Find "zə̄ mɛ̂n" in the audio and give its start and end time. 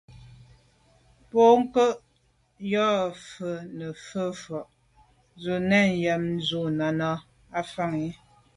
5.61-6.25